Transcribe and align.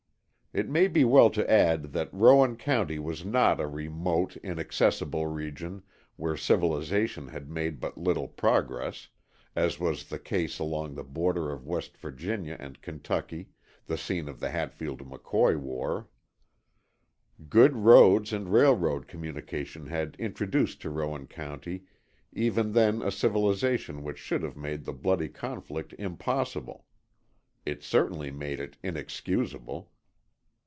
It 0.53 0.67
may 0.67 0.89
be 0.89 1.05
well 1.05 1.29
to 1.29 1.49
add 1.49 1.93
that 1.93 2.13
Rowan 2.13 2.57
County 2.57 2.99
was 2.99 3.23
not 3.23 3.61
a 3.61 3.67
remote, 3.67 4.35
inaccessible 4.43 5.25
region 5.27 5.81
where 6.17 6.35
civilization 6.35 7.29
had 7.29 7.49
made 7.49 7.79
but 7.79 7.97
little 7.97 8.27
progress, 8.27 9.07
as 9.55 9.79
was 9.79 10.03
the 10.09 10.19
case 10.19 10.59
along 10.59 10.95
the 10.95 11.05
border 11.05 11.53
of 11.53 11.65
West 11.65 11.95
Virginia 11.95 12.57
and 12.59 12.81
Kentucky, 12.81 13.47
the 13.87 13.97
scene 13.97 14.27
of 14.27 14.41
the 14.41 14.49
Hatfield 14.49 15.09
McCoy 15.09 15.57
war. 15.57 16.09
Good 17.47 17.73
roads 17.77 18.33
and 18.33 18.51
railroad 18.51 19.07
communication 19.07 19.85
had 19.87 20.17
introduced 20.19 20.81
to 20.81 20.89
Rowan 20.89 21.27
County 21.27 21.85
even 22.33 22.73
then 22.73 23.01
a 23.01 23.09
civilization 23.09 24.03
which 24.03 24.17
should 24.17 24.43
have 24.43 24.57
made 24.57 24.83
the 24.83 24.91
bloody 24.91 25.29
conflict 25.29 25.93
impossible; 25.97 26.85
it 27.65 27.83
certainly 27.83 28.31
made 28.31 28.59
it 28.59 28.75
inexcusable. 28.83 29.87